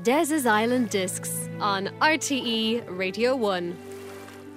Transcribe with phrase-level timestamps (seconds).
[0.00, 3.76] Des's Island Discs on RTE Radio 1.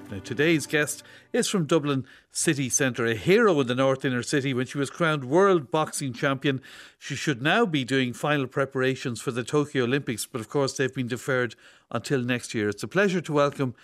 [0.09, 1.03] Now, today's guest
[1.33, 4.89] is from Dublin City Centre, a hero in the North Inner City when she was
[4.89, 6.61] crowned World Boxing Champion.
[6.97, 10.93] She should now be doing final preparations for the Tokyo Olympics, but of course they've
[10.93, 11.55] been deferred
[11.91, 12.69] until next year.
[12.69, 13.75] It's a pleasure to welcome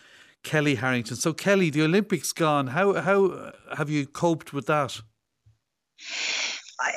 [0.44, 1.18] Kellie Harrington.
[1.18, 2.68] So, Kellie, the Olympics gone.
[2.68, 5.02] How how have you coped with that?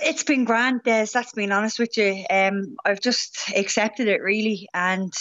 [0.03, 1.07] It's been grand, Des.
[1.13, 2.25] That's being honest with you.
[2.31, 5.13] Um, I've just accepted it really, and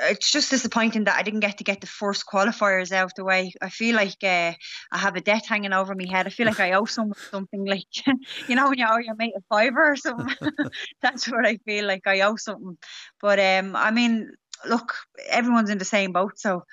[0.00, 3.24] it's just disappointing that I didn't get to get the first qualifiers out of the
[3.24, 3.52] way.
[3.60, 4.52] I feel like uh,
[4.92, 6.26] I have a debt hanging over my head.
[6.26, 7.86] I feel like I owe someone something, like
[8.48, 10.34] you know when you owe your mate a fiver or something.
[11.02, 12.78] That's what I feel like I owe something.
[13.20, 14.30] But um, I mean,
[14.66, 14.94] look,
[15.28, 16.64] everyone's in the same boat, so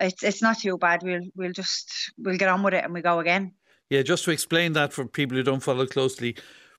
[0.00, 1.02] it's it's not too bad.
[1.02, 3.52] We'll we'll just we'll get on with it and we go again.
[3.88, 6.36] Yeah, just to explain that for people who don't follow closely,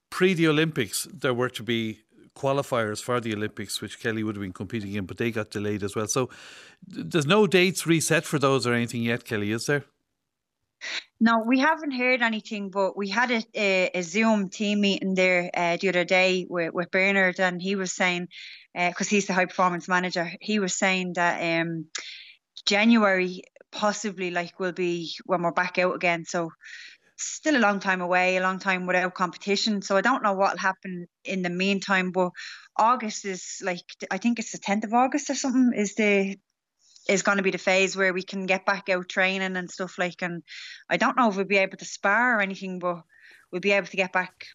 [0.09, 1.99] pre the Olympics there were to be
[2.35, 5.83] qualifiers for the Olympics, which Kellie would have been competing in, but they got delayed
[5.83, 6.07] as well.
[6.07, 6.29] So
[6.85, 9.85] there's no dates reset for those or anything yet, Kelly, is there?
[11.19, 15.49] No, we haven't heard anything, but we had a, a, a Zoom team meeting there
[15.55, 18.27] uh, the other day with, with Bernard, and he was saying,
[18.75, 21.87] because uh, he's the high performance manager, he was saying that um,
[22.67, 23.41] January
[23.71, 26.25] possibly like will be when we're back out again.
[26.25, 26.51] So
[27.17, 29.81] still a long time away, a long time without competition.
[29.81, 32.11] So I don't know what'll happen in the meantime.
[32.11, 32.31] But
[32.75, 36.37] August is like I think it's the tenth of August or something is the
[37.09, 39.97] is going to be the phase where we can get back out training and stuff
[39.97, 40.21] like.
[40.21, 40.43] And
[40.89, 43.03] I don't know if we'll be able to spar or anything, but
[43.51, 44.45] we'll be able to get back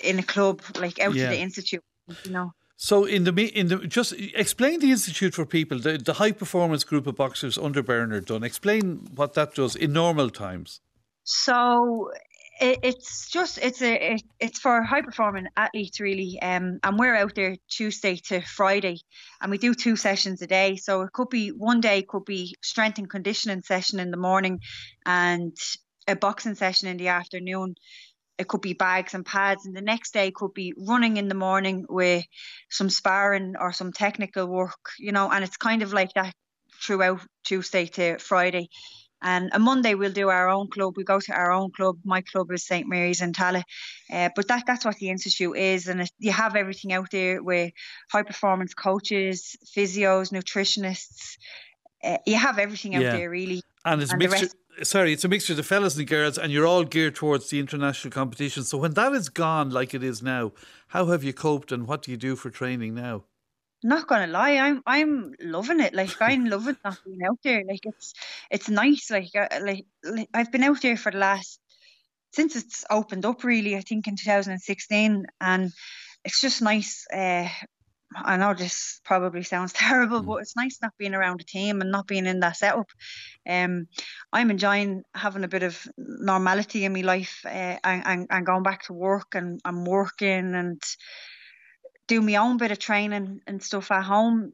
[0.00, 1.24] in a club like out yeah.
[1.24, 1.84] to the institute.
[2.24, 2.52] You know.
[2.78, 6.84] So in the in the just explain the institute for people, the, the high performance
[6.84, 8.44] group of boxers under Bernard Dunne.
[8.44, 10.80] Explain what that does in normal times.
[11.26, 12.12] So
[12.60, 17.16] it, it's just it's a it, it's for high performing athletes really, um, and we're
[17.16, 18.98] out there Tuesday to Friday,
[19.40, 20.76] and we do two sessions a day.
[20.76, 24.60] So it could be one day could be strength and conditioning session in the morning,
[25.04, 25.52] and
[26.06, 27.74] a boxing session in the afternoon.
[28.38, 31.34] It could be bags and pads and the next day could be running in the
[31.34, 32.24] morning with
[32.70, 36.34] some sparring or some technical work you know and it's kind of like that
[36.82, 38.68] throughout tuesday to friday
[39.22, 40.96] and a Monday we'll do our own club.
[40.96, 41.98] We go to our own club.
[42.04, 43.64] My club is St Mary's in Tallaght.
[44.12, 47.72] Uh, but that that's what the institute is, and you have everything out there with
[48.10, 51.36] high performance coaches, physios, nutritionists.
[52.04, 53.16] Uh, you have everything out yeah.
[53.16, 53.62] there really.
[53.84, 54.48] And it's and mixture
[54.82, 57.50] sorry, it's a mixture of the fellas and the girls, and you're all geared towards
[57.50, 58.64] the international competition.
[58.64, 60.52] So when that is gone, like it is now,
[60.88, 63.24] how have you coped, and what do you do for training now?
[63.82, 65.94] Not gonna lie, I'm I'm loving it.
[65.94, 67.62] Like I'm loving not being out there.
[67.68, 68.14] Like it's
[68.50, 69.10] it's nice.
[69.10, 71.60] Like uh, like, like I've been out there for the last
[72.32, 73.44] since it's opened up.
[73.44, 75.72] Really, I think in 2016, and
[76.24, 77.06] it's just nice.
[77.12, 77.48] Uh,
[78.14, 80.26] I know this probably sounds terrible, mm.
[80.26, 82.88] but it's nice not being around a team and not being in that setup.
[83.48, 83.88] Um,
[84.32, 88.84] I'm enjoying having a bit of normality in my life uh, and, and, going back
[88.84, 90.82] to work and I'm working and
[92.08, 94.52] do my own bit of training and stuff at home.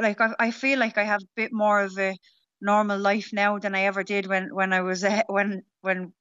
[0.00, 2.16] Like I, I feel like I have a bit more of a
[2.60, 6.12] normal life now than I ever did when when I was uh, when when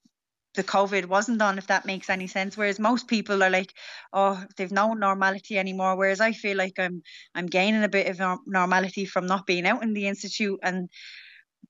[0.56, 2.56] the COVID wasn't on, if that makes any sense.
[2.56, 3.74] Whereas most people are like,
[4.12, 5.96] oh, they've no normality anymore.
[5.96, 7.02] Whereas I feel like I'm
[7.34, 10.90] I'm gaining a bit of normality from not being out in the institute and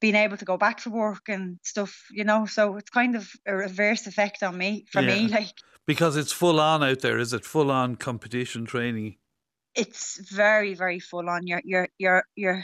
[0.02, 2.46] being able to go back to work and stuff, you know.
[2.46, 5.16] So it's kind of a reverse effect on me for yeah.
[5.16, 5.54] me, like
[5.86, 7.18] because it's full on out there.
[7.18, 9.18] Is it full on competition training?
[9.76, 11.48] It's very very full on.
[11.48, 12.64] You're you're you're you're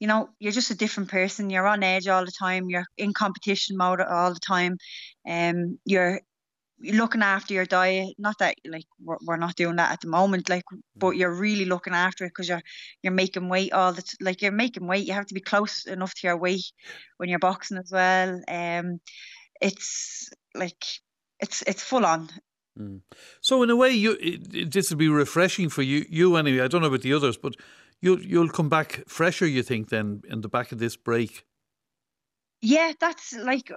[0.00, 1.50] you know, you're just a different person.
[1.50, 2.70] You're on edge all the time.
[2.70, 4.78] You're in competition mode all the time.
[5.28, 6.22] Um, you're
[6.82, 8.14] looking after your diet.
[8.18, 10.64] Not that like we're, we're not doing that at the moment, like,
[10.96, 11.18] but mm.
[11.18, 12.62] you're really looking after it because you're
[13.02, 15.06] you're making weight all the t- like you're making weight.
[15.06, 16.72] You have to be close enough to your weight
[17.18, 18.40] when you're boxing as well.
[18.48, 19.00] Um,
[19.60, 20.82] it's like
[21.40, 22.28] it's it's full on.
[22.78, 23.00] Mm.
[23.40, 26.04] So in a way, you it, this would be refreshing for you.
[26.08, 26.64] You anyway.
[26.64, 27.54] I don't know about the others, but
[28.00, 29.46] you'll you'll come back fresher.
[29.46, 31.44] You think then in the back of this break?
[32.62, 33.70] Yeah, that's like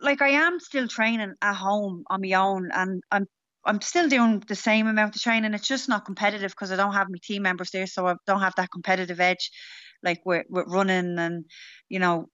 [0.00, 3.26] like I am still training at home on my own, and I'm
[3.64, 5.54] I'm still doing the same amount of training.
[5.54, 8.40] It's just not competitive because I don't have my team members there, so I don't
[8.40, 9.50] have that competitive edge,
[10.02, 11.44] like with with running and
[11.88, 12.26] you know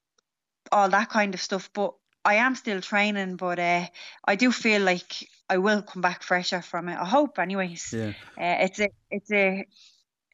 [0.73, 1.71] all that kind of stuff.
[1.75, 1.93] But
[2.27, 3.87] I am still training, but uh,
[4.25, 6.99] I do feel like I will come back fresher from it.
[6.99, 7.93] I hope, anyways.
[7.93, 8.13] Yeah.
[8.37, 9.65] Uh, it's a it's a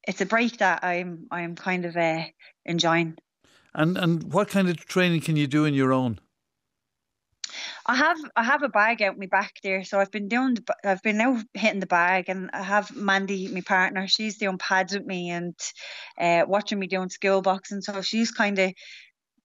[0.09, 2.25] it's a break that I'm I'm kind of uh,
[2.65, 3.19] enjoying.
[3.75, 6.19] And and what kind of training can you do in your own?
[7.85, 10.65] I have I have a bag out my back there, so I've been doing the,
[10.85, 14.06] I've been now hitting the bag, and I have Mandy, my partner.
[14.09, 15.55] She's doing pads with me and
[16.19, 17.83] uh, watching me doing skill boxing.
[17.83, 18.73] So she's kind of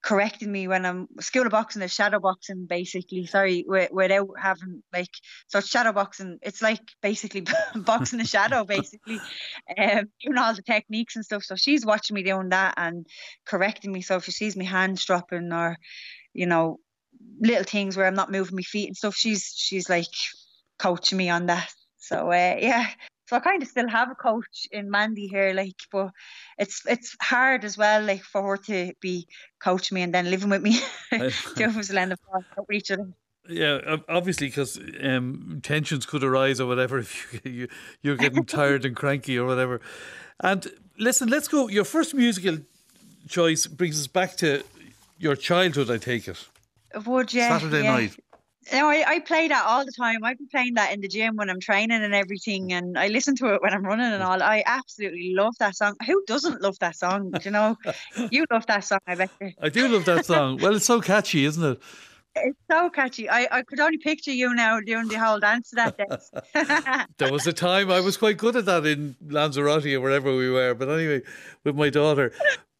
[0.07, 3.25] correcting me when I'm skill of boxing is shadow boxing basically.
[3.25, 5.11] Sorry, without having like
[5.47, 6.39] so shadow boxing.
[6.41, 7.43] It's like basically
[7.75, 9.19] boxing the shadow basically,
[9.77, 11.43] um, doing all the techniques and stuff.
[11.43, 13.05] So she's watching me doing that and
[13.45, 14.01] correcting me.
[14.01, 15.75] So if she sees me hands dropping or
[16.33, 16.77] you know
[17.41, 19.15] little things where I'm not moving my feet and stuff.
[19.15, 20.15] She's she's like
[20.79, 21.69] coaching me on that.
[21.97, 22.87] So uh, yeah,
[23.27, 26.11] so I kind of still have a coach in Mandy here, like, but
[26.57, 29.27] it's it's hard as well, like for her to be
[29.59, 30.79] coaching me and then living with me.
[31.55, 33.09] Two of us land with each other.
[33.49, 37.67] Yeah, obviously, because um, tensions could arise or whatever if you, you
[38.01, 39.81] you're getting tired and cranky or whatever.
[40.39, 40.65] And
[40.97, 41.67] listen, let's go.
[41.67, 42.59] Your first musical
[43.27, 44.63] choice brings us back to
[45.17, 45.91] your childhood.
[45.91, 46.47] I take it.
[47.05, 47.57] Would yeah.
[47.57, 47.91] Saturday yeah.
[47.91, 48.15] night.
[48.71, 50.23] No, I, I play that all the time.
[50.23, 53.35] I've been playing that in the gym when I'm training and everything, and I listen
[53.37, 54.41] to it when I'm running and all.
[54.41, 55.95] I absolutely love that song.
[56.05, 57.31] Who doesn't love that song?
[57.31, 57.77] Do you know,
[58.31, 58.99] you love that song.
[59.07, 59.31] I bet.
[59.39, 59.51] You.
[59.61, 60.57] I do love that song.
[60.61, 61.79] well, it's so catchy, isn't it?
[62.35, 63.29] It's so catchy.
[63.29, 67.07] I, I could only picture you now doing the whole dance to that dance.
[67.17, 70.49] there was a time I was quite good at that in Lanzarote or wherever we
[70.49, 70.73] were.
[70.75, 71.21] But anyway,
[71.63, 72.31] with my daughter.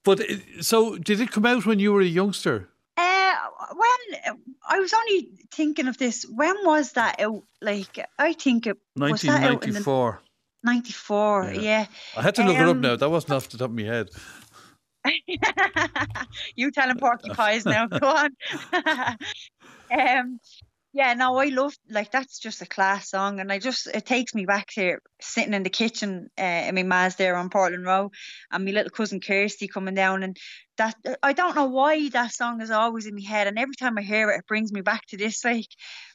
[0.04, 2.70] But uh, so, did it come out when you were a youngster?
[2.98, 3.36] Uh,
[3.76, 4.37] when
[4.68, 7.44] I was only thinking of this, when was that out?
[7.62, 10.18] Like, I think it was that out in the
[10.64, 11.62] 94, yeah.
[11.62, 11.86] yeah.
[12.16, 12.96] I had to look um, it up um, now.
[12.96, 14.10] That wasn't off the top of my head.
[16.56, 17.88] you telling porcupines now.
[17.88, 18.36] Go on.
[19.92, 20.40] um,
[20.98, 24.34] yeah, no, I love like that's just a class song, and I just it takes
[24.34, 28.10] me back to sitting in the kitchen uh, in my ma's there on Portland Row,
[28.52, 30.36] and my little cousin Kirsty coming down, and
[30.80, 33.96] that I don't know why that song is always in my head, and every time
[34.00, 35.46] I hear it, it brings me back to this.
[35.46, 35.70] Like,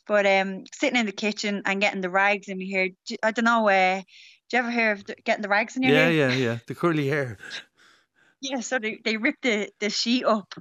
[0.09, 2.89] but um, sitting in the kitchen and getting the rags in my hair,
[3.23, 3.69] I don't know.
[3.69, 4.01] Uh,
[4.51, 6.13] do you ever hear of the, getting the rags in your yeah, hair?
[6.13, 7.39] Yeah, yeah, yeah, the curly hair.
[8.45, 10.53] Yeah, so they they rip the the sheet up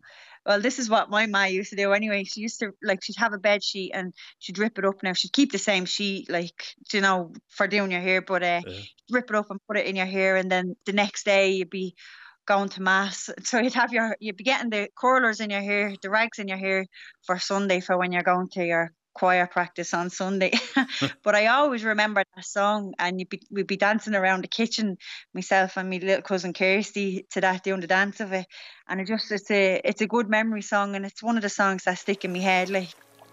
[0.46, 2.24] well, this is what my ma used to do anyway.
[2.24, 5.04] She used to like she'd have a bed sheet and she'd rip it up.
[5.04, 8.62] Now she'd keep the same sheet, like you know, for doing your hair, but uh,
[8.66, 8.80] yeah.
[9.12, 11.70] rip it up and put it in your hair, and then the next day you'd
[11.70, 11.96] be
[12.48, 13.30] going to mass.
[13.44, 16.48] So you'd have your you'd be getting the curlers in your hair, the rags in
[16.48, 16.86] your hair
[17.26, 18.92] for Sunday for when you're going to your
[19.22, 20.52] choir practice on Sunday.
[21.24, 24.98] but I always remember that song, and you'd be, we'd be dancing around the kitchen,
[25.32, 28.48] myself and my little cousin Kirsty, to that doing the dance of it.
[28.88, 31.50] And it just it's a it's a good memory song, and it's one of the
[31.50, 32.72] songs that stick in my head.
[32.72, 32.90] Like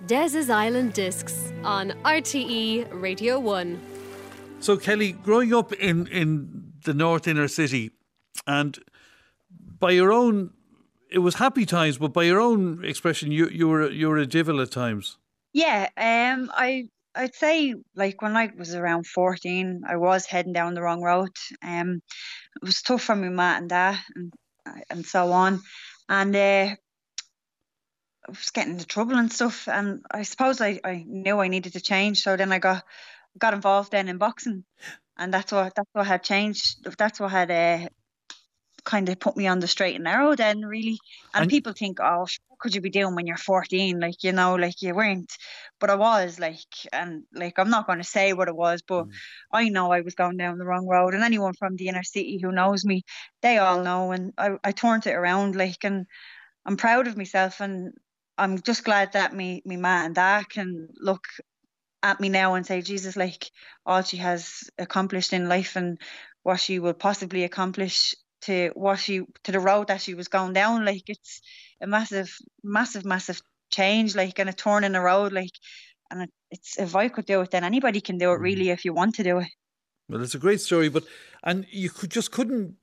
[0.06, 3.80] Des's Island Discs on RTE Radio One.
[4.60, 6.28] So Kellie, growing up in in
[6.84, 7.92] the North Inner City,
[8.46, 8.78] and
[9.78, 10.50] by your own
[11.10, 14.26] it was happy times, but by your own expression, you you were you were a
[14.26, 15.16] divil at times.
[15.52, 20.74] Yeah, um, I I'd say like when I was around fourteen, I was heading down
[20.74, 21.30] the wrong road.
[21.62, 22.02] Um,
[22.56, 24.32] it was tough for my mum and dad and
[24.90, 25.60] and so on,
[26.08, 26.76] and uh,
[28.26, 29.68] I was getting into trouble and stuff.
[29.68, 32.84] And I suppose I, I knew I needed to change, so then I got
[33.38, 34.64] got involved then in boxing,
[35.18, 36.96] and that's what that's what had changed.
[36.98, 37.88] That's what had uh,
[38.84, 40.98] kind of put me on the straight and narrow then really
[41.34, 42.26] and, and people think oh
[42.58, 45.32] could you be doing when you're 14 like you know like you weren't
[45.80, 46.58] but I was like
[46.92, 49.12] and like I'm not going to say what it was but mm.
[49.52, 52.38] I know I was going down the wrong road and anyone from the inner city
[52.42, 53.02] who knows me
[53.42, 56.06] they all know and I, I turned it around like and
[56.66, 57.92] I'm proud of myself and
[58.36, 61.24] I'm just glad that me me ma and dad can look
[62.02, 63.50] at me now and say Jesus like
[63.84, 65.98] all she has accomplished in life and
[66.42, 70.52] what she will possibly accomplish to what she to the road that she was going
[70.52, 70.84] down.
[70.84, 71.40] Like it's
[71.80, 73.40] a massive, massive, massive
[73.70, 74.14] change.
[74.14, 75.32] Like and a turn in the road.
[75.32, 75.52] Like
[76.10, 78.40] and it's if I could do it, then anybody can do it.
[78.40, 78.72] Really, mm.
[78.72, 79.48] if you want to do it.
[80.08, 81.04] Well, it's a great story, but
[81.44, 82.76] and you could just couldn't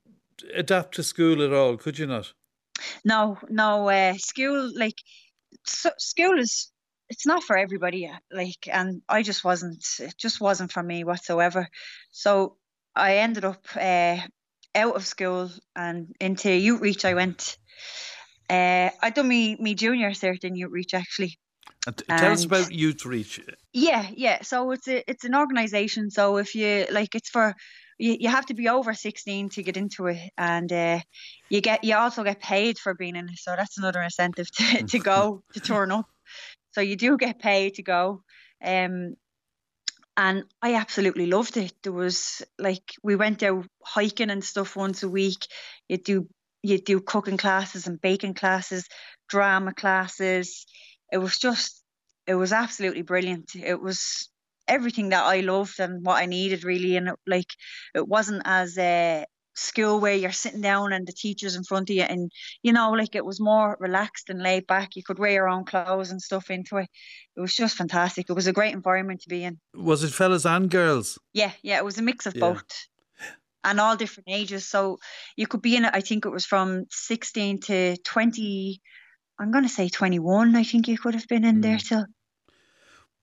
[0.53, 2.33] adapt to school at all, could you not?
[3.03, 3.89] No, no.
[3.89, 4.97] Uh, school like
[5.65, 6.71] so, school is
[7.09, 8.11] it's not for everybody.
[8.31, 9.83] Like, and I just wasn't.
[9.99, 11.67] It just wasn't for me whatsoever.
[12.11, 12.57] So
[12.95, 14.17] I ended up uh,
[14.75, 17.57] out of school and into Youthreach I went.
[18.49, 21.37] Uh, I done me me junior cert in Youthreach actually.
[21.87, 23.39] And tell us about Youthreach.
[23.73, 24.41] Yeah, yeah.
[24.41, 26.09] So it's a it's an organisation.
[26.09, 27.55] So if you like, it's for
[27.97, 30.99] you, you have to be over 16 to get into it and uh,
[31.49, 34.83] you get you also get paid for being in it so that's another incentive to,
[34.87, 36.05] to go to turn up
[36.71, 38.21] so you do get paid to go
[38.63, 39.15] um,
[40.17, 41.73] and I absolutely loved it.
[41.83, 45.47] There was like we went out hiking and stuff once a week.
[45.89, 46.27] You do
[46.63, 48.87] you do cooking classes and baking classes
[49.27, 50.65] drama classes.
[51.11, 51.83] It was just
[52.27, 53.55] it was absolutely brilliant.
[53.55, 54.29] It was
[54.67, 56.95] everything that I loved and what I needed really.
[56.97, 57.51] And it, like
[57.93, 61.95] it wasn't as a school where you're sitting down and the teacher's in front of
[61.95, 62.31] you and
[62.61, 64.95] you know like it was more relaxed and laid back.
[64.95, 66.89] You could wear your own clothes and stuff into it.
[67.35, 68.29] It was just fantastic.
[68.29, 69.59] It was a great environment to be in.
[69.73, 71.17] Was it fellas and girls?
[71.33, 72.41] Yeah yeah it was a mix of yeah.
[72.41, 72.87] both
[73.63, 74.67] and all different ages.
[74.67, 74.99] So
[75.35, 78.81] you could be in it i think it was from 16 to 20
[79.39, 81.61] i'm going to say 21 i think you could have been in mm.
[81.61, 82.05] there till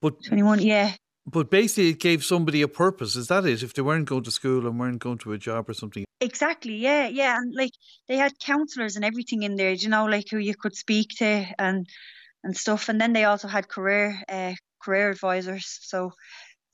[0.00, 0.92] but 21 yeah
[1.26, 3.16] but basically, it gave somebody a purpose.
[3.16, 3.62] Is that it?
[3.62, 6.04] If they weren't going to school and weren't going to a job or something.
[6.20, 6.76] Exactly.
[6.76, 7.08] Yeah.
[7.08, 7.36] Yeah.
[7.36, 7.72] And like
[8.08, 9.72] they had counselors and everything in there.
[9.72, 11.86] You know, like who you could speak to and
[12.42, 12.88] and stuff.
[12.88, 15.78] And then they also had career uh, career advisors.
[15.82, 16.12] So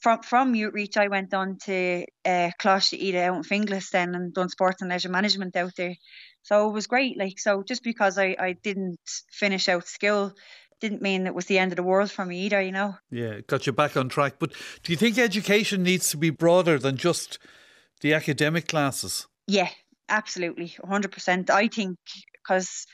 [0.00, 4.32] from from Youthreach, I went on to uh, Coláiste Íde out in Finglas then and
[4.32, 5.94] done sports and leisure management out there.
[6.42, 7.18] So it was great.
[7.18, 9.00] Like so, just because I I didn't
[9.30, 10.32] finish out school
[10.80, 12.96] didn't mean it was the end of the world for me either, you know.
[13.10, 14.34] Yeah, got you back on track.
[14.38, 17.38] But do you think education needs to be broader than just
[18.00, 19.26] the academic classes?
[19.46, 19.68] Yeah,
[20.08, 21.50] absolutely, 100%.
[21.50, 21.98] I think
[22.32, 22.86] because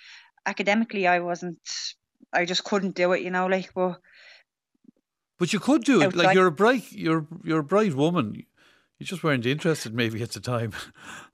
[0.46, 1.58] academically I wasn't,
[2.32, 3.98] I just couldn't do it, you know, like, well.
[5.38, 6.06] But you could do it.
[6.06, 6.24] Outside.
[6.24, 8.44] Like you're a bright, you're you're a bright woman.
[8.98, 10.72] You just weren't interested, maybe at the time.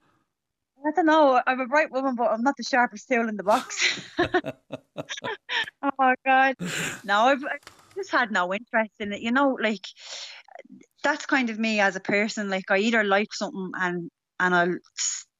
[0.86, 1.40] I don't know.
[1.46, 4.00] I'm a bright woman, but I'm not the sharpest tool in the box.
[4.18, 6.56] oh God,
[7.04, 7.58] no, I've I
[7.96, 9.20] just had no interest in it.
[9.20, 9.86] You know, like
[11.02, 12.48] that's kind of me as a person.
[12.48, 14.78] Like I either like something and and I'll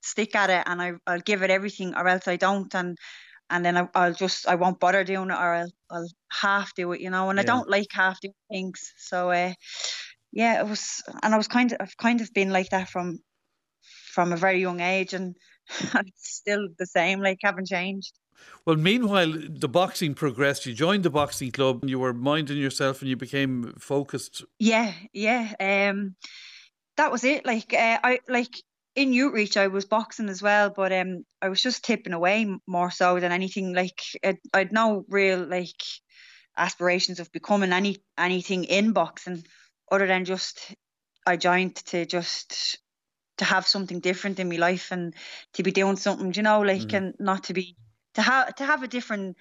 [0.03, 2.99] stick at it and I I'll give it everything, or else I don't, and
[3.49, 6.93] and then I, will just I won't bother doing it, or I'll I'll half do
[6.93, 7.01] it.
[7.01, 7.43] You know, and yeah.
[7.43, 8.93] I don't like half doing things.
[8.99, 9.53] So uh,
[10.33, 13.21] yeah, it was, and I was kind of I've kind of been like that from
[14.21, 15.35] from a very young age and
[15.95, 18.13] it's still the same, like haven't changed.
[18.67, 20.67] Well, meanwhile, the boxing progressed.
[20.67, 24.45] You joined the boxing club and you were minding yourself and you became focused.
[24.59, 25.55] Yeah, yeah.
[25.59, 26.17] Um,
[26.99, 27.47] that was it.
[27.47, 28.55] Like, uh, I like
[28.95, 32.91] in Youthreach, I was boxing as well, but um, I was just tipping away more
[32.91, 33.73] so than anything.
[33.73, 35.83] Like, it, I'd no real like
[36.59, 39.45] aspirations of becoming any anything in boxing
[39.91, 40.75] other than just
[41.27, 42.80] I joined to just
[43.41, 45.15] to have something different in my life and
[45.55, 46.97] to be doing something, you know, like mm.
[46.97, 47.75] and not to be
[48.15, 49.37] to have to have a different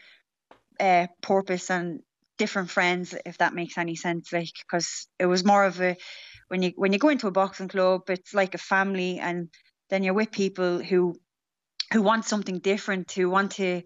[0.79, 1.99] uh, purpose and
[2.37, 4.31] different friends, if that makes any sense.
[4.31, 5.97] Like because it was more of a
[6.47, 9.49] when you when you go into a boxing club, it's like a family, and
[9.89, 11.15] then you're with people who
[11.91, 13.81] who want something different, who want to.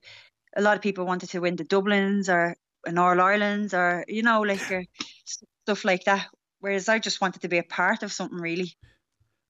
[0.55, 2.55] A lot of people wanted to win the Dublins or
[2.85, 4.61] an All Ireland's or you know like
[5.25, 6.27] stuff like that.
[6.59, 8.77] Whereas I just wanted to be a part of something really.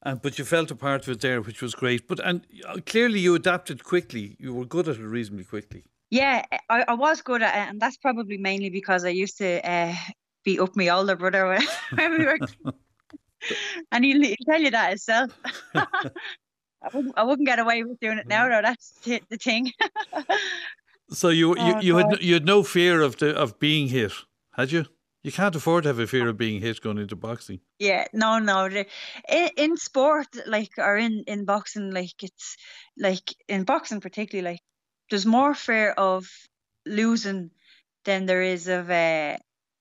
[0.06, 2.08] Uh, but you felt a part of it there, which was great.
[2.08, 4.36] But and uh, clearly you adapted quickly.
[4.38, 5.86] You were good at it reasonably quickly.
[6.10, 9.68] Yeah, I, I was good at it, and that's probably mainly because I used to
[9.68, 9.96] uh,
[10.44, 11.58] beat up my older brother
[11.96, 12.38] when we were.
[13.92, 15.32] and he'll, he'll, tell you that himself.
[15.76, 15.88] I,
[16.94, 18.62] wouldn't, I wouldn't get away with doing it now, though.
[18.62, 19.72] That's the, the thing.
[21.10, 24.12] so you you, oh, you had you had no fear of the of being hit,
[24.52, 24.86] had you?
[25.24, 27.62] You can't afford to have a fear of being hit going into boxing.
[27.80, 28.66] Yeah, no, no.
[28.66, 32.58] In, in sport, like, or in, in boxing, like, it's
[32.98, 34.62] like in boxing, particularly, like,
[35.10, 36.28] there's more fear of
[36.86, 37.52] losing
[38.04, 39.38] than there is of uh,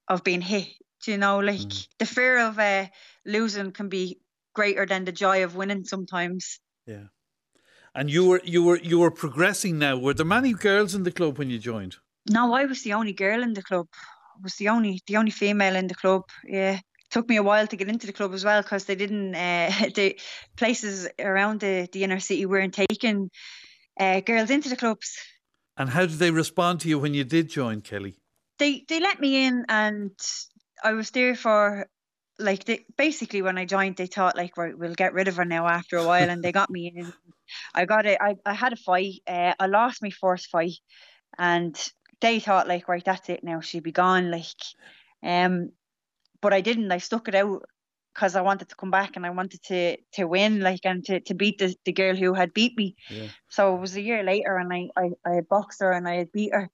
[0.08, 0.68] of being hit.
[1.06, 1.88] you know, like mm.
[1.98, 2.86] the fear of uh,
[3.24, 4.20] losing can be
[4.54, 6.60] greater than the joy of winning sometimes.
[6.86, 7.06] Yeah.
[7.94, 9.96] And you were you were you were progressing now.
[9.96, 11.96] Were there many girls in the club when you joined?
[12.30, 13.88] No, I was the only girl in the club
[14.42, 16.22] was the only the only female in the club.
[16.44, 19.34] Yeah, took me a while to get into the club as well because they didn't
[19.46, 20.18] uh, the
[20.56, 23.30] places around the the inner city weren't taking
[24.00, 25.16] uh, girls into the clubs.
[25.76, 28.16] And how did they respond to you when you did join Kellie?
[28.58, 30.12] They they let me in and
[30.82, 31.88] I was there for
[32.38, 35.44] like they basically when I joined they thought like right we'll get rid of her
[35.44, 37.12] now after a while and they got me in.
[37.74, 38.18] I got it.
[38.20, 39.20] I I had a fight.
[39.26, 40.78] Uh, I lost my first fight
[41.38, 41.76] and
[42.22, 43.60] they thought like, right, that's it now.
[43.60, 44.30] She'd be gone.
[44.30, 44.62] Like,
[45.22, 45.72] um,
[46.40, 46.90] but I didn't.
[46.90, 47.62] I stuck it out
[48.14, 51.20] because I wanted to come back and I wanted to to win, like and to,
[51.20, 52.96] to beat the, the girl who had beat me.
[53.10, 53.28] Yeah.
[53.50, 56.14] So it was a year later, and I, I I had boxed her and I
[56.16, 56.70] had beat her,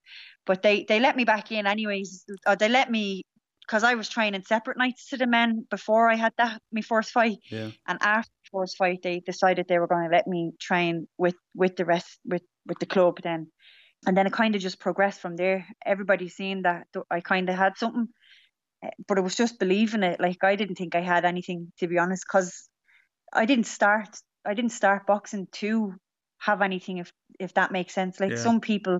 [0.46, 2.24] but they they let me back in anyways.
[2.46, 3.22] Or they let me
[3.68, 7.10] because I was training separate nights to the men before I had that my first
[7.10, 7.38] fight.
[7.50, 7.70] Yeah.
[7.86, 11.36] And after the first fight, they decided they were going to let me train with
[11.54, 13.48] with the rest with with the club then.
[14.06, 15.66] And then it kind of just progressed from there.
[15.84, 18.08] Everybody seeing that I kind of had something
[18.82, 20.20] Eh, but it was just believing it.
[20.20, 22.68] Like I didn't think I had anything to be honest, because
[23.32, 24.08] I didn't start.
[24.46, 25.94] I didn't start boxing to
[26.38, 26.98] have anything.
[26.98, 28.20] If if that makes sense.
[28.20, 28.36] Like yeah.
[28.36, 28.98] some people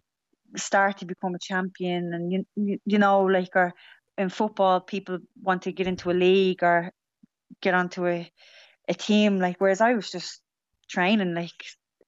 [0.57, 3.73] start to become a champion, and you you, you know, like or
[4.17, 6.93] in football, people want to get into a league or
[7.63, 8.31] get onto a
[8.89, 9.39] a team.
[9.39, 10.41] Like whereas I was just
[10.89, 11.35] training.
[11.35, 11.53] Like,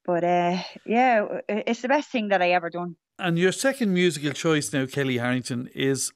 [0.04, 2.96] but uh, yeah, it's the best thing that I ever done.
[3.18, 6.12] And your second musical choice now, Kellie Harrington, is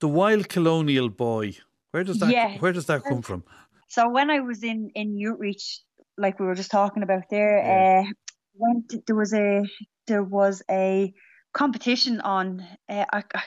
[0.00, 1.56] the Wild Colonial Boy.
[1.90, 2.58] Where does that yeah.
[2.58, 3.44] where does that come from?
[3.88, 5.80] So when I was in in Outreach,
[6.16, 8.02] like we were just talking about there, yeah.
[8.08, 8.12] uh,
[8.54, 9.62] when there was a
[10.06, 11.12] there was a
[11.52, 12.66] competition on.
[12.88, 13.42] Uh, I, I,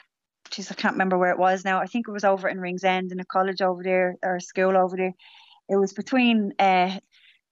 [0.50, 1.80] geez, I can't remember where it was now.
[1.80, 4.76] I think it was over in Ringsend in a college over there or a school
[4.76, 5.14] over there.
[5.68, 6.98] It was between uh,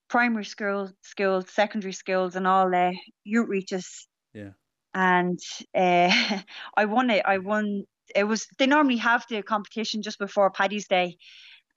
[0.09, 2.91] primary school, schools, secondary schools, and all uh,
[3.27, 4.05] outreaches.
[4.33, 4.51] Yeah.
[4.93, 5.39] And
[5.75, 6.39] uh,
[6.77, 7.23] I won it.
[7.25, 7.83] I won
[8.13, 11.17] it was they normally have the competition just before Paddy's Day,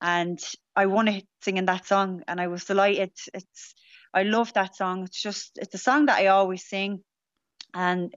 [0.01, 0.39] and
[0.75, 3.11] I won it singing that song, and I was delighted.
[3.33, 3.75] It's
[4.13, 5.05] I love that song.
[5.05, 7.03] It's just it's a song that I always sing,
[7.73, 8.13] and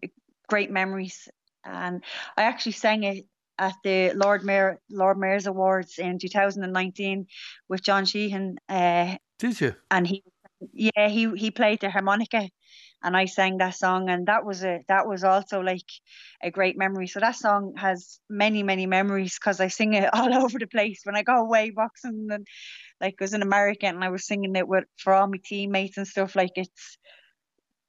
[0.48, 1.28] great memories.
[1.64, 2.02] And
[2.36, 3.24] I actually sang it
[3.58, 7.26] at the Lord Mayor Lord Mayor's Awards in 2019
[7.68, 8.56] with John Sheahan.
[8.68, 9.74] Uh, Did you?
[9.90, 10.22] And he,
[10.72, 12.48] yeah, he he played the harmonica,
[13.02, 15.90] and I sang that song and that was a that was also like
[16.40, 17.08] a great memory.
[17.08, 21.00] So that song has many many memories because I sing it all over the place.
[21.02, 22.46] When I go away boxing and
[23.00, 25.96] like I was in America and I was singing it with for all my teammates
[25.96, 26.98] and stuff like it's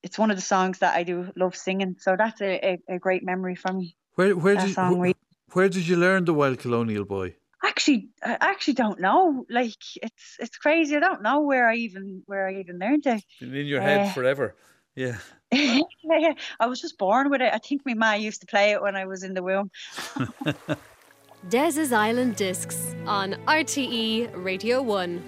[0.01, 1.98] it's one of the songs that I do love singing.
[2.00, 3.95] So that's a, a, a great memory for me.
[4.15, 5.13] Where where did where,
[5.51, 9.46] where did you learn the Wild Colonial Boy actually I actually don't know.
[9.50, 10.96] Like it's it's crazy.
[10.96, 13.24] I don't know where I even where I even learned it.
[13.40, 14.55] Been in your head uh, forever.
[14.96, 15.18] Yeah.
[15.51, 17.51] yeah, I was just born with it.
[17.51, 19.72] I think my ma used to play it when I was in the womb.
[21.50, 25.24] Des's Island Discs on RTE Radio 1.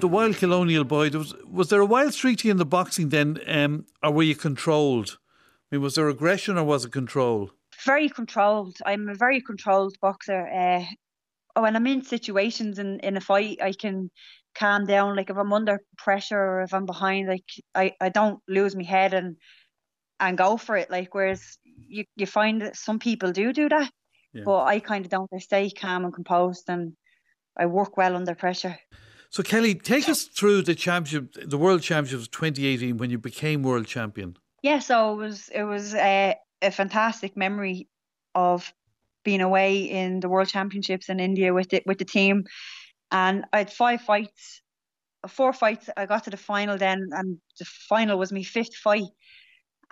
[0.00, 3.86] The Wild Colonial Boy, was, was there a wild streak in the boxing then, um,
[4.02, 5.18] or were you controlled?
[5.72, 7.50] I mean, was there aggression or was it control?
[7.84, 8.76] Very controlled.
[8.84, 10.46] I'm a very controlled boxer.
[10.46, 10.84] Uh,
[11.58, 14.12] Oh, when I'm in situations in, in a fight, I can
[14.54, 15.16] calm down.
[15.16, 18.84] Like if I'm under pressure or if I'm behind, like I, I don't lose my
[18.84, 19.36] head and
[20.20, 20.88] and go for it.
[20.88, 23.90] Like whereas you, you find that some people do do that,
[24.32, 24.42] yeah.
[24.44, 25.28] but I kind of don't.
[25.34, 26.92] I stay calm and composed, and
[27.56, 28.78] I work well under pressure.
[29.30, 33.86] So Kelly, take us through the championship, the World Championships 2018 when you became world
[33.86, 34.36] champion.
[34.62, 37.88] Yeah, so it was it was a, a fantastic memory
[38.36, 38.72] of
[39.24, 42.44] being away in the World Championships in India with it with the team
[43.10, 44.62] and I had five fights,
[45.28, 45.88] four fights.
[45.96, 49.08] I got to the final then, and the final was my fifth fight.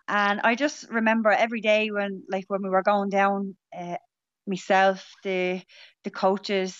[0.08, 3.96] And I just remember every day when, like, when we were going down, uh,
[4.46, 5.62] myself, the
[6.04, 6.76] the coaches,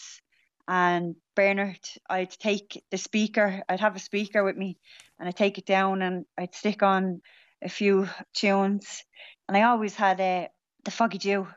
[0.69, 3.63] and Bernard, I'd take the speaker.
[3.69, 4.79] I'd have a speaker with me,
[5.19, 7.23] and I'd take it down, and I'd stick on
[7.63, 9.03] a few tunes.
[9.49, 10.49] And I always had uh,
[10.85, 11.49] the Foggy Dew,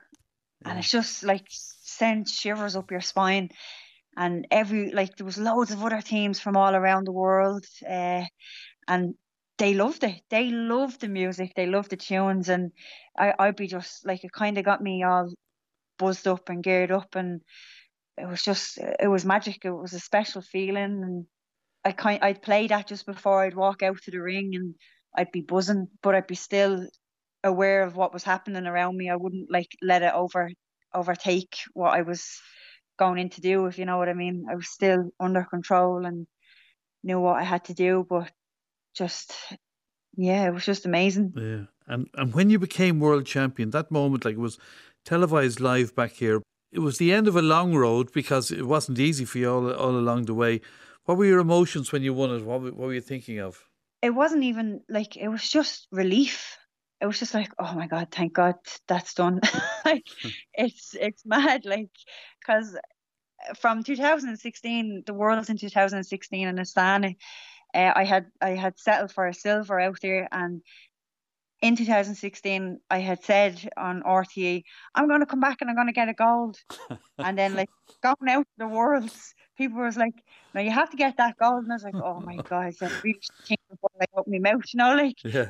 [0.62, 0.72] yeah.
[0.72, 3.50] and it's just like sends shivers up your spine.
[4.18, 8.24] And every like there was loads of other teams from all around the world uh,
[8.88, 9.14] and
[9.58, 10.22] they loved it.
[10.30, 11.54] They loved the music.
[11.56, 12.50] They loved the tunes.
[12.50, 12.72] And
[13.18, 15.32] I, I'd be just like it kind of got me all
[15.98, 17.16] buzzed up and geared up.
[17.16, 17.42] And
[18.18, 19.64] it was just it was magic.
[19.64, 21.04] It was a special feeling.
[21.04, 21.26] And
[21.86, 24.76] I kind I'd play that just before I'd walk out to the ring and
[25.16, 26.88] I'd be buzzing but I'd be still
[27.44, 30.50] aware of what was happening around me I wouldn't like let it over
[30.94, 32.42] overtake what I was
[32.98, 34.46] going in to do, if you know what I mean.
[34.52, 36.28] I was still under control and
[37.04, 38.32] knew what I had to do, but
[38.96, 39.34] just
[40.16, 41.34] yeah, it was just amazing.
[41.36, 41.66] Yeah.
[41.88, 44.60] And and when you became world champion, that moment like it was
[45.06, 46.42] televised live back here.
[46.72, 49.72] It was the end of a long road because it wasn't easy for you all
[49.72, 50.62] all along the way.
[51.06, 52.46] What were your emotions when you won it?
[52.46, 53.64] What, what were you thinking of?
[54.04, 56.59] It wasn't even like it was just relief
[57.02, 58.56] it was just like oh my god thank god
[58.88, 59.40] that's done
[59.86, 60.06] like
[60.54, 61.90] it's it's mad like
[62.40, 62.78] because
[63.60, 67.16] from 2016 the world's in 2016 in Astana
[67.74, 70.62] uh, I had I had settled for a silver out there and
[71.62, 74.64] in 2016, I had said on RTE,
[74.96, 76.58] I'm going to come back and I'm going to get a gold.
[77.20, 77.70] and then, like,
[78.02, 80.14] going out to the worlds, people was like,
[80.54, 82.90] "No, you have to get that gold." And I was like, "Oh my god!" I
[83.04, 85.18] really think before I open my mouth, you know, like.
[85.24, 85.50] Yeah.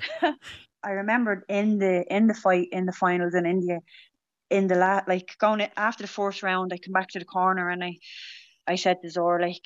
[0.83, 3.79] I remembered in the in the fight in the finals in India,
[4.49, 7.69] in the la like going after the fourth round, I come back to the corner
[7.69, 7.97] and I,
[8.67, 9.65] I said to Zaur like,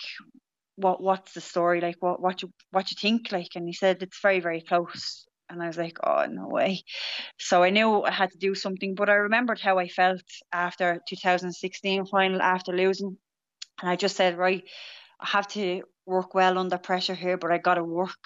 [0.76, 1.98] what what's the story like?
[2.00, 3.56] What what you what you think like?
[3.56, 5.26] And he said it's very very close.
[5.50, 6.84] And I was like, oh no way.
[7.38, 8.96] So I knew I had to do something.
[8.96, 13.18] But I remembered how I felt after 2016 final after losing,
[13.82, 14.64] and I just said, right,
[15.20, 18.18] I have to work well under pressure here, but I got to work.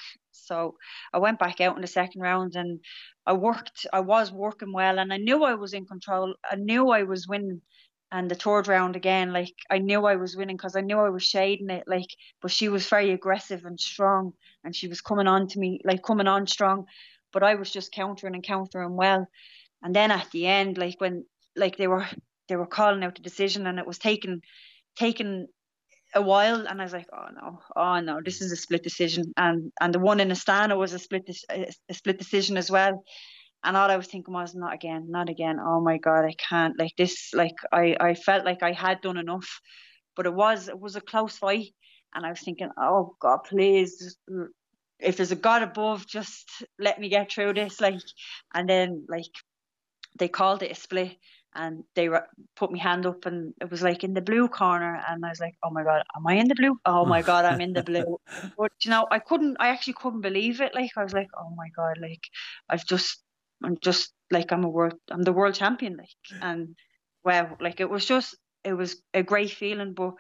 [0.47, 0.75] So
[1.13, 2.79] I went back out in the second round and
[3.25, 6.35] I worked, I was working well and I knew I was in control.
[6.49, 7.61] I knew I was winning.
[8.09, 11.09] And the third round again, like I knew I was winning because I knew I
[11.09, 12.07] was shading it, like,
[12.41, 14.31] but she was very aggressive and strong
[14.63, 16.85] and she was coming on to me, like coming on strong.
[17.33, 19.27] But I was just countering and countering well.
[19.83, 21.25] And then at the end, like when
[21.57, 22.07] like they were
[22.47, 24.41] they were calling out the decision and it was taken
[24.97, 25.47] taken
[26.17, 29.33] a while and I was like, oh no, oh no, this is a split decision.
[29.37, 33.03] And and the one in Astana was a split a split decision as well.
[33.63, 35.57] And all I was thinking was, not again, not again.
[35.59, 37.33] Oh my god, I can't like this.
[37.33, 39.49] Like I I felt like I had done enough,
[40.15, 41.69] but it was it was a close fight.
[42.13, 44.17] And I was thinking, oh God, please,
[44.99, 46.49] if there's a God above, just
[46.79, 47.79] let me get through this.
[47.79, 48.01] Like,
[48.53, 49.33] and then like
[50.17, 51.15] they called it a split
[51.57, 52.07] and they
[52.55, 55.39] put my hand up and it was like in the blue corner and I was
[55.39, 56.79] like oh my god am I in the blue?
[56.85, 58.19] Oh my god I'm in the blue.
[58.57, 61.49] But you know I couldn't I actually couldn't believe it like I was like oh
[61.55, 62.23] my god like
[62.69, 63.21] I've just
[63.63, 66.75] I'm just like I'm a world I'm the world champion like and
[67.25, 70.13] wow like it was just it was a great feeling but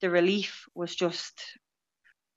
[0.00, 1.40] the relief was just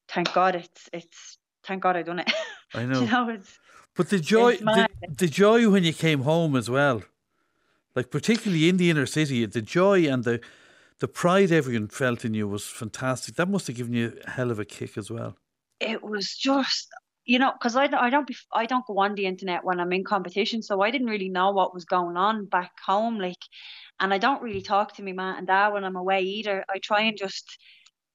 [0.09, 2.31] thank god it's it's thank god I done it.
[2.73, 3.29] I know, you know.
[3.29, 3.59] it's,
[3.95, 7.03] but the joy the, the joy when you came home as well
[7.95, 10.39] like particularly in the inner city, the joy and the
[10.99, 13.35] the pride everyone felt in you was fantastic.
[13.35, 15.35] That must have given you a hell of a kick as well.
[15.79, 16.87] It was just,
[17.25, 19.91] you know, because I, I don't be, I don't go on the internet when I'm
[19.91, 23.43] in competition, so I didn't really know what was going on back home, like,
[23.99, 26.63] and I don't really talk to me mom and dad when I'm away either.
[26.69, 27.57] I try and just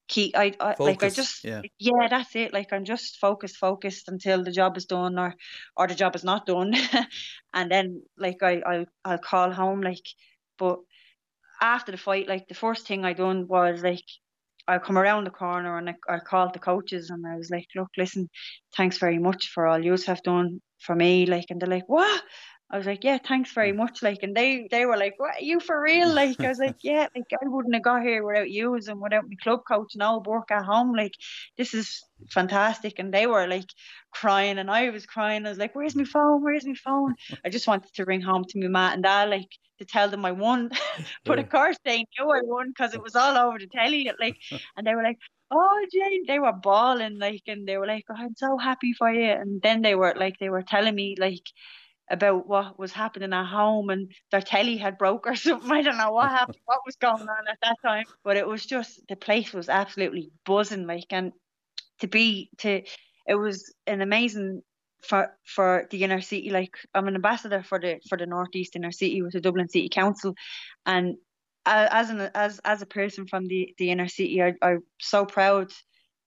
[0.09, 1.63] keep I, I like I just yeah.
[1.79, 2.53] yeah that's it.
[2.53, 5.35] Like I'm just focused focused until the job is done or
[5.77, 6.73] or the job is not done.
[7.55, 10.07] And then like I I'll, I'll call home like
[10.59, 10.79] but
[11.61, 14.05] after the fight like the first thing I done was like
[14.67, 17.67] I come around the corner and I, I called the coaches and I was like
[17.75, 18.29] look listen
[18.77, 22.23] thanks very much for all you have done for me like and they're like what
[22.71, 23.77] I was like, yeah, thanks very mm.
[23.77, 24.03] much.
[24.03, 26.13] Like, and they they were like, what are you for real?
[26.13, 29.29] Like, I was like, yeah, like I wouldn't have got here without you and without
[29.29, 30.93] my club coach and all work at home.
[30.95, 31.15] Like,
[31.57, 32.99] this is fantastic.
[32.99, 33.71] And they were like
[34.13, 35.47] crying, and I was crying.
[35.47, 36.43] I was like, where's my phone?
[36.43, 37.15] Where's my phone?
[37.45, 40.27] I just wanted to ring home to my mat and dad, like to tell them
[40.27, 40.71] I won.
[41.25, 44.11] but of course they knew I won because it was all over the telly.
[44.21, 44.37] Like,
[44.77, 45.19] and they were like,
[45.51, 49.11] oh Jane, they were bawling like, and they were like, oh, I'm so happy for
[49.11, 49.31] you.
[49.31, 51.45] And then they were like, they were telling me like
[52.11, 55.71] about what was happening at home and their telly had broke or something.
[55.71, 58.05] I don't know what happened, what was going on at that time.
[58.25, 61.33] But it was just the place was absolutely buzzing, like and
[62.01, 62.83] to be to
[63.27, 64.63] it was an amazing
[65.03, 66.51] for for the inner city.
[66.51, 69.89] Like I'm an ambassador for the for the northeast inner city with the Dublin City
[69.89, 70.35] Council,
[70.87, 71.17] and
[71.67, 75.71] as an as as a person from the the inner city, I, I'm so proud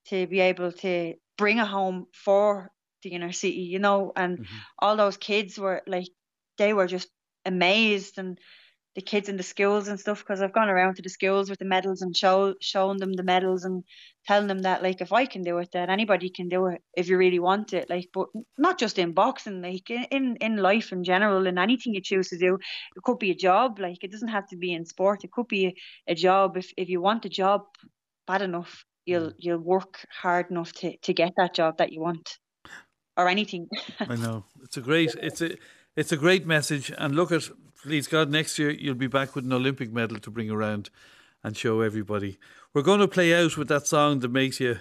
[0.08, 2.70] to be able to bring a home for
[3.02, 4.56] the inner city, you know, and mm-hmm.
[4.78, 6.08] all those kids were like,
[6.58, 7.08] they were just
[7.44, 8.38] amazed and
[8.94, 11.58] the kids in the schools and stuff because I've gone around to the schools with
[11.58, 13.84] the medals and show showing them the medals and
[14.26, 17.08] telling them that like if I can do it that anybody can do it if
[17.08, 21.04] you really want it like but not just in boxing like in in life in
[21.04, 22.58] general in anything you choose to do
[22.96, 25.48] it could be a job like it doesn't have to be in sport it could
[25.48, 25.74] be a,
[26.08, 27.62] a job if if you want a job
[28.26, 29.34] bad enough you'll mm.
[29.38, 32.38] you'll work hard enough to to get that job that you want
[33.16, 33.68] or anything.
[34.00, 35.56] I know it's a great it's a
[35.96, 36.92] it's a great message.
[36.96, 37.48] And look at
[37.82, 40.90] please God, next year you'll be back with an Olympic medal to bring around
[41.44, 42.38] and show everybody.
[42.72, 44.78] We're going to play out with that song that makes you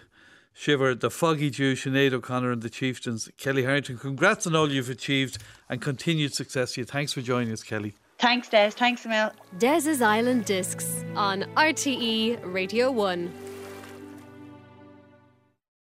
[0.53, 0.95] shiver.
[0.95, 3.29] The Foggy Dew, Sinead O'Connor, and the Chieftains.
[3.37, 5.39] Kellie Harrington, congrats on all you've achieved
[5.69, 6.85] and continued success to you.
[6.85, 7.95] Thanks for joining us, Kellie.
[8.19, 8.69] Thanks, Des.
[8.71, 9.31] Thanks, Emil.
[9.57, 13.50] Des's Island Discs on RTE Radio 1.